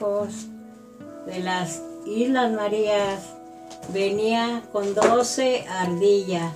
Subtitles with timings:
[0.00, 3.34] de las Islas Marías
[3.92, 6.54] venía con 12 ardillas.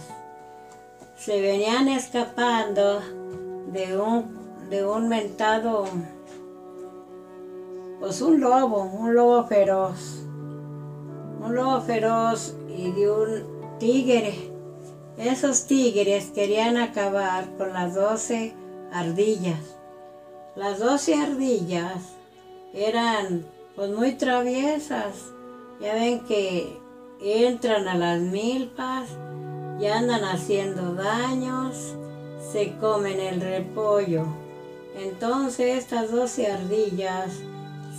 [1.18, 3.00] Se venían escapando
[3.70, 5.84] de un, de un mentado,
[8.00, 10.22] pues un lobo, un lobo feroz.
[11.42, 14.50] Un lobo feroz y de un tigre.
[15.18, 18.54] Esos tigres querían acabar con las 12
[18.90, 19.76] ardillas.
[20.56, 22.14] Las 12 ardillas
[22.74, 23.46] eran
[23.76, 25.32] pues muy traviesas.
[25.80, 26.78] Ya ven que
[27.20, 29.08] entran a las milpas
[29.80, 31.94] y andan haciendo daños,
[32.52, 34.26] se comen el repollo.
[34.96, 37.32] Entonces estas doce ardillas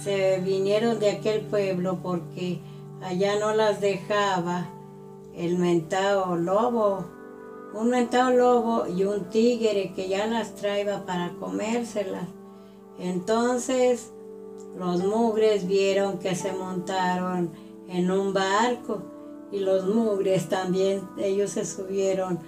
[0.03, 2.59] se vinieron de aquel pueblo porque
[3.01, 4.69] allá no las dejaba
[5.35, 7.05] el mentado lobo,
[7.73, 12.27] un mentado lobo y un tigre que ya las traía para comérselas.
[12.97, 14.13] Entonces
[14.77, 17.51] los mugres vieron que se montaron
[17.87, 19.01] en un barco
[19.51, 22.39] y los mugres también, ellos se subieron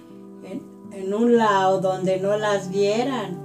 [0.44, 3.38] en, un lado donde no las vieran.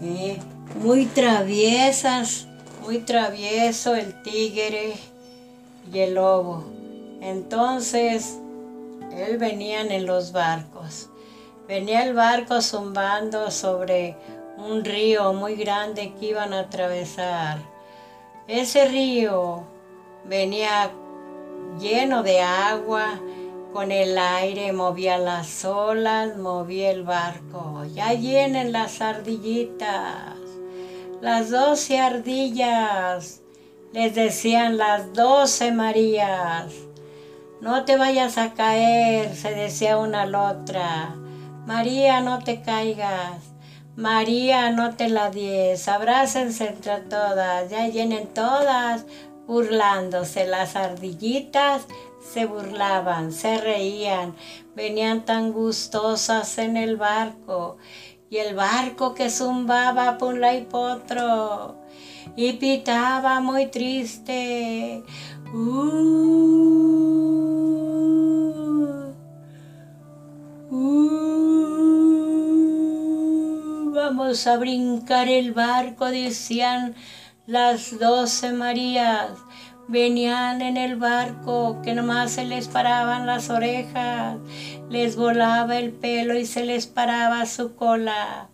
[0.00, 0.38] Eh,
[0.82, 2.48] muy traviesas,
[2.82, 4.94] muy travieso el tigre
[5.92, 6.64] y el lobo.
[7.20, 8.38] Entonces,
[9.12, 11.08] él venían en los barcos.
[11.68, 14.16] Venía el barco zumbando sobre
[14.58, 17.71] un río muy grande que iban a atravesar.
[18.52, 19.62] Ese río
[20.26, 20.90] venía
[21.80, 23.18] lleno de agua,
[23.72, 27.86] con el aire movía las olas, movía el barco.
[27.94, 30.36] Ya vienen las ardillitas,
[31.22, 33.40] las doce ardillas,
[33.94, 36.74] les decían las doce Marías.
[37.62, 41.14] No te vayas a caer, se decía una a la otra.
[41.64, 43.51] María, no te caigas.
[43.96, 45.88] María, no te la dies.
[45.88, 47.70] Abrácense entre todas.
[47.70, 49.04] Ya vienen todas
[49.46, 50.46] burlándose.
[50.46, 51.86] Las ardillitas
[52.32, 54.34] se burlaban, se reían,
[54.74, 57.76] venían tan gustosas en el barco.
[58.30, 61.76] Y el barco que zumbaba por la y potro
[62.36, 65.02] y pitaba muy triste.
[65.52, 65.92] Uh,
[70.70, 71.71] uh,
[74.12, 76.94] vamos a brincar el barco, decían
[77.46, 79.30] las doce Marías
[79.88, 84.36] venían en el barco que nomás se les paraban las orejas,
[84.90, 88.48] les volaba el pelo y se les paraba su cola.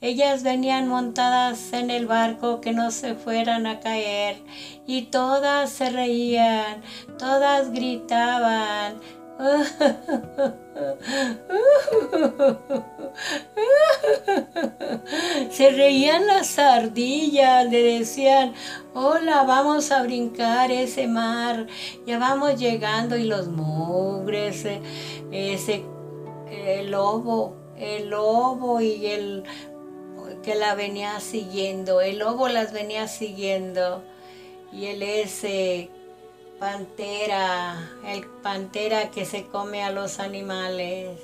[0.00, 4.42] Ellas venían montadas en el barco que no se fueran a caer
[4.84, 6.82] y todas se reían,
[7.20, 9.00] todas gritaban,
[15.50, 18.52] Se reían las ardillas, le decían,
[18.94, 21.68] hola, vamos a brincar ese mar,
[22.04, 24.82] ya vamos llegando y los mugres, eh,
[25.30, 25.84] ese,
[26.50, 29.44] el lobo, el lobo y el
[30.42, 34.02] que la venía siguiendo, el lobo las venía siguiendo.
[34.72, 35.90] Y él ese
[36.58, 41.18] pantera, el pantera que se come a los animales.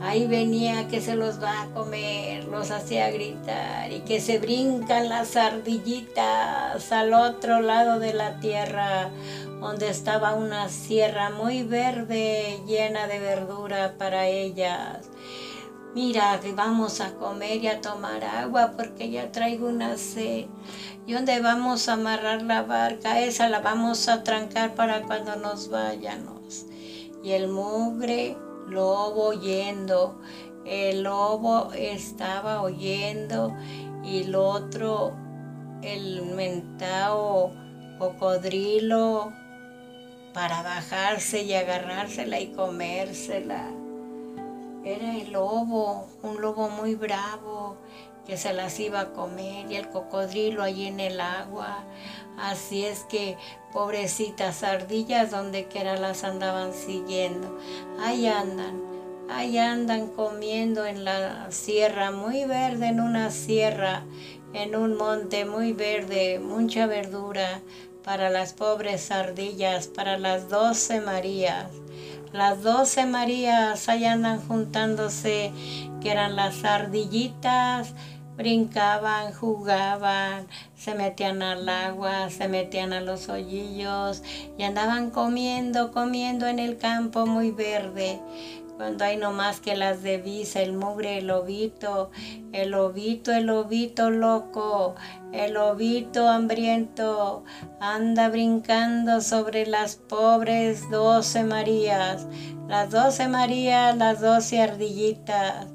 [0.00, 5.08] Ahí venía que se los va a comer, los hacía gritar y que se brincan
[5.08, 9.10] las ardillitas al otro lado de la tierra,
[9.60, 15.10] donde estaba una sierra muy verde, llena de verdura para ellas.
[16.00, 20.44] Mira, vamos a comer y a tomar agua porque ya traigo una sed.
[21.08, 23.18] ¿Y dónde vamos a amarrar la barca?
[23.18, 26.66] Esa la vamos a trancar para cuando nos vayamos.
[27.24, 28.36] Y el mugre
[28.68, 30.20] lobo oyendo.
[30.64, 33.56] El lobo estaba oyendo
[34.04, 35.16] y el otro,
[35.82, 37.52] el mentao
[37.98, 39.32] cocodrilo,
[40.32, 43.77] para bajarse y agarrársela y comérsela.
[44.88, 47.76] Era el lobo, un lobo muy bravo
[48.26, 51.84] que se las iba a comer y el cocodrilo allí en el agua.
[52.38, 53.36] Así es que
[53.70, 57.58] pobrecitas ardillas donde quiera las andaban siguiendo.
[58.00, 58.80] Ahí andan,
[59.28, 64.04] ahí andan comiendo en la sierra muy verde, en una sierra,
[64.54, 67.60] en un monte muy verde, mucha verdura
[68.02, 71.66] para las pobres ardillas, para las doce Marías.
[72.32, 75.52] Las doce Marías ahí andan juntándose,
[76.00, 77.94] que eran las ardillitas,
[78.36, 80.46] brincaban, jugaban,
[80.76, 84.22] se metían al agua, se metían a los hoyillos
[84.56, 88.20] y andaban comiendo, comiendo en el campo muy verde,
[88.78, 92.10] cuando hay no más que las de visa, el mugre, el lobito,
[92.52, 94.94] el lobito, el lobito loco,
[95.32, 97.42] el lobito hambriento,
[97.80, 102.28] anda brincando sobre las pobres doce Marías,
[102.68, 105.66] las doce Marías, las doce ardillitas,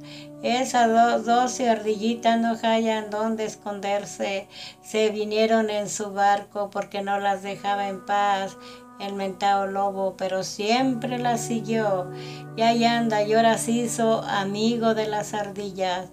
[0.42, 4.48] esas doce ardillitas no hallan dónde esconderse,
[4.82, 8.58] se vinieron en su barco porque no las dejaba en paz
[9.00, 12.12] el mentado lobo, pero siempre la siguió.
[12.56, 16.10] Y ahí anda, y ahora se hizo amigo de las ardillas.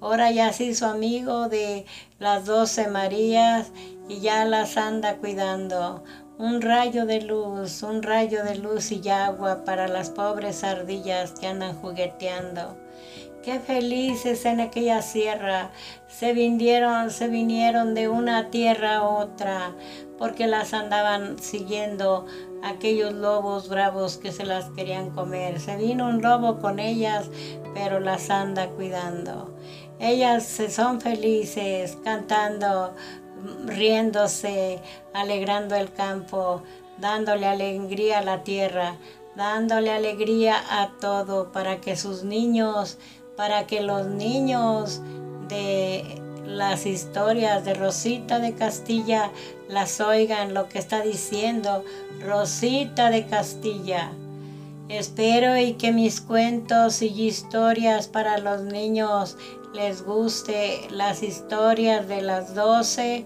[0.00, 1.86] Ahora ya se hizo amigo de
[2.18, 3.72] las doce Marías
[4.08, 6.04] y ya las anda cuidando.
[6.36, 11.46] Un rayo de luz, un rayo de luz y agua para las pobres ardillas que
[11.46, 12.76] andan jugueteando.
[13.44, 15.70] Qué felices en aquella sierra.
[16.08, 19.74] Se vinieron, se vinieron de una tierra a otra,
[20.24, 22.24] porque las andaban siguiendo
[22.62, 25.60] aquellos lobos bravos que se las querían comer.
[25.60, 27.28] Se vino un lobo con ellas,
[27.74, 29.54] pero las anda cuidando.
[30.00, 32.94] Ellas se son felices, cantando,
[33.66, 34.80] riéndose,
[35.12, 36.62] alegrando el campo,
[36.96, 38.96] dándole alegría a la tierra,
[39.36, 42.96] dándole alegría a todo para que sus niños
[43.36, 45.02] para que los niños
[45.48, 49.30] de las historias de Rosita de Castilla
[49.68, 51.84] las oigan lo que está diciendo
[52.20, 54.12] Rosita de Castilla.
[54.88, 59.38] Espero y que mis cuentos y historias para los niños
[59.74, 63.24] les guste las historias de las doce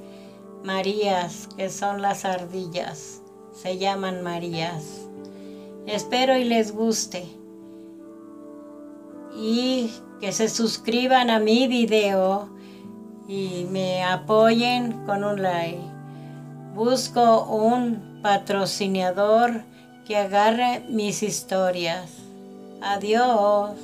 [0.62, 3.22] Marías, que son las ardillas.
[3.52, 5.08] Se llaman Marías.
[5.86, 7.26] Espero y les guste
[9.34, 12.48] y que se suscriban a mi video
[13.28, 15.78] y me apoyen con un like.
[16.74, 19.62] Busco un patrocinador
[20.06, 22.10] que agarre mis historias.
[22.80, 23.76] Adiós.